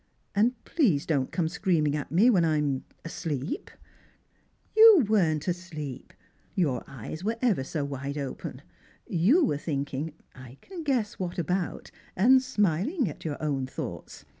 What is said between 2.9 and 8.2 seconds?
asleep."" You weren't asleep; your eyes were ever so wide